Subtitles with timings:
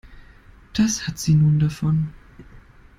[0.73, 2.09] Das hat sie nun davon.